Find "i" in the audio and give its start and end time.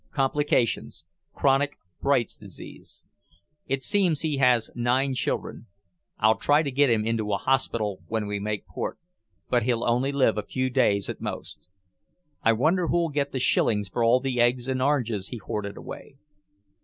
12.41-12.51